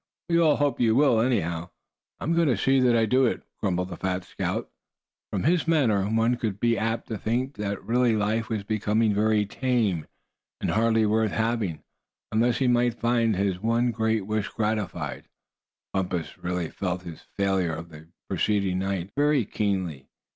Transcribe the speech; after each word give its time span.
We 0.29 0.39
all 0.39 0.55
hope 0.55 0.79
you 0.79 0.95
will, 0.95 1.19
anyhow." 1.21 1.69
"I'm 2.19 2.33
going 2.33 2.47
to 2.47 2.57
see 2.57 2.79
to 2.79 2.85
it 2.87 2.89
that 2.89 2.97
I 2.97 3.05
do," 3.05 3.39
grumbled 3.59 3.89
the 3.89 3.97
fat 3.97 4.23
scout; 4.23 4.67
and 5.31 5.43
from 5.43 5.43
his 5.51 5.67
manner 5.67 6.05
one 6.09 6.39
would 6.41 6.59
be 6.59 6.75
apt 6.75 7.07
to 7.09 7.19
think 7.19 7.53
that 7.57 7.83
really 7.83 8.15
life 8.15 8.49
was 8.49 8.63
becoming 8.63 9.13
very 9.13 9.45
tame, 9.45 10.07
and 10.59 10.71
hardly 10.71 11.05
worth 11.05 11.29
having, 11.33 11.83
unless 12.31 12.57
he 12.57 12.67
might 12.67 12.99
find 12.99 13.35
his 13.35 13.59
one 13.61 13.91
great 13.91 14.25
wish 14.25 14.47
gratified. 14.47 15.27
Bumpus 15.93 16.35
really 16.39 16.71
felt 16.71 17.03
his 17.03 17.21
failure 17.37 17.73
of 17.75 17.89
the 17.89 18.07
preceding 18.27 18.79
night 18.79 19.11
very 19.15 19.45
keenly. 19.45 20.09